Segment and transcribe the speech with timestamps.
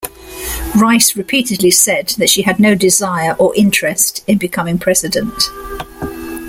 [0.73, 5.43] Rice repeatedly said that she had no desire or interest in becoming president.